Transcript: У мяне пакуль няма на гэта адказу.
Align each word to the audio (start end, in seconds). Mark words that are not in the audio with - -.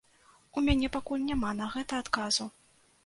У 0.57 0.63
мяне 0.67 0.89
пакуль 0.95 1.27
няма 1.27 1.53
на 1.59 1.67
гэта 1.75 2.01
адказу. 2.05 2.53